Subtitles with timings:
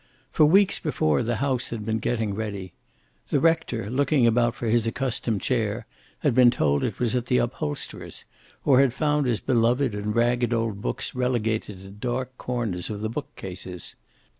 [0.31, 2.73] For weeks before the house had been getting ready.
[3.29, 5.85] The rector, looking about for his accustomed chair,
[6.21, 8.25] had been told it was at the upholsterer's,
[8.65, 13.09] or had found his beloved and ragged old books relegated to dark corners of the
[13.09, 13.93] bookcases.